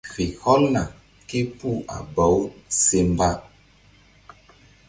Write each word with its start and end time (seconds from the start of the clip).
Fe 0.13 0.23
hɔlna 0.43 0.83
képuh 1.29 1.79
a 1.95 1.97
baw 2.13 2.37
se 2.83 2.97
mba. 3.11 3.29